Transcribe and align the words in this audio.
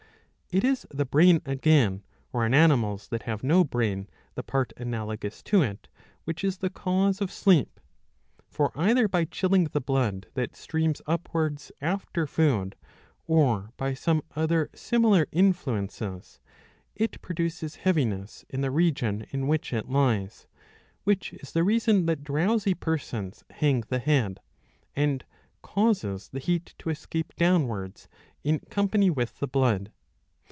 ^* 0.51 0.53
It 0.57 0.65
is 0.65 0.85
the 0.91 1.05
brain 1.05 1.41
again,— 1.45 2.03
or, 2.33 2.45
in 2.45 2.53
animals 2.53 3.07
that 3.07 3.23
have 3.23 3.41
no 3.41 3.63
brain, 3.63 4.09
the 4.35 4.43
part 4.43 4.73
analogous 4.75 5.41
to 5.43 5.61
it,— 5.61 5.87
which 6.25 6.43
is 6.43 6.57
the 6.57 6.69
cause 6.69 7.21
of 7.21 7.31
sleep. 7.31 7.79
For 8.49 8.73
either 8.75 9.07
by 9.07 9.23
chilling 9.23 9.63
the 9.71 9.79
blood 9.79 10.27
that 10.33 10.57
streams 10.57 11.01
upwards 11.07 11.71
after 11.79 12.27
food, 12.27 12.75
or 13.27 13.71
by 13.77 13.93
some 13.93 14.23
other 14.35 14.69
similar 14.75 15.25
influences, 15.31 16.41
it 16.97 17.21
produces 17.21 17.75
heaviness 17.75 18.43
in 18.49 18.59
the 18.59 18.71
region 18.71 19.25
in 19.29 19.47
which 19.47 19.71
it 19.71 19.87
lies 19.87 20.47
(which 21.05 21.31
is 21.31 21.53
the 21.53 21.63
reason 21.63 22.07
that 22.07 22.25
drowsy 22.25 22.73
persons 22.73 23.45
hang 23.51 23.85
the 23.87 23.99
head), 23.99 24.41
and 24.97 25.23
causes 25.61 26.27
the 26.27 26.39
heat 26.39 26.75
to 26.79 26.89
escape 26.89 27.33
downwards 27.37 28.09
in 28.43 28.59
company 28.59 29.09
with 29.09 29.39
the 29.39 29.47
blood. 29.47 29.93